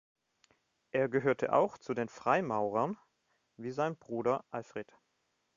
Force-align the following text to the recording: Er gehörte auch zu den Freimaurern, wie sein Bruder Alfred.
Er 0.89 1.09
gehörte 1.09 1.53
auch 1.53 1.77
zu 1.77 1.93
den 1.93 2.09
Freimaurern, 2.09 2.97
wie 3.57 3.69
sein 3.69 3.95
Bruder 3.95 4.43
Alfred. 4.49 4.91